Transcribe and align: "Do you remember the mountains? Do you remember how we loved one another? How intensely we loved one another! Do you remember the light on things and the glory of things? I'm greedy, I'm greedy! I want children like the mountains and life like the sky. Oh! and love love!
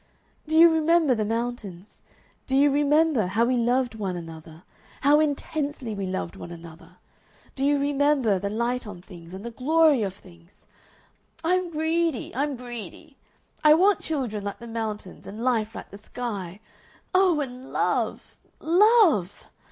"Do 0.47 0.55
you 0.55 0.67
remember 0.67 1.13
the 1.13 1.23
mountains? 1.23 2.01
Do 2.47 2.55
you 2.55 2.71
remember 2.71 3.27
how 3.27 3.45
we 3.45 3.55
loved 3.55 3.93
one 3.93 4.15
another? 4.15 4.63
How 5.01 5.19
intensely 5.19 5.93
we 5.93 6.07
loved 6.07 6.35
one 6.35 6.49
another! 6.49 6.97
Do 7.53 7.63
you 7.63 7.77
remember 7.77 8.39
the 8.39 8.49
light 8.49 8.87
on 8.87 9.03
things 9.03 9.31
and 9.31 9.45
the 9.45 9.51
glory 9.51 10.01
of 10.01 10.15
things? 10.15 10.65
I'm 11.43 11.69
greedy, 11.69 12.33
I'm 12.35 12.55
greedy! 12.55 13.15
I 13.63 13.75
want 13.75 13.99
children 13.99 14.43
like 14.43 14.57
the 14.57 14.65
mountains 14.65 15.27
and 15.27 15.43
life 15.43 15.75
like 15.75 15.91
the 15.91 15.99
sky. 15.99 16.61
Oh! 17.13 17.39
and 17.39 17.71
love 17.71 18.35
love! 18.59 19.45